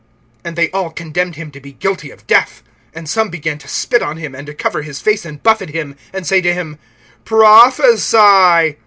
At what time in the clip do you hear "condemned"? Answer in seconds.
0.89-1.35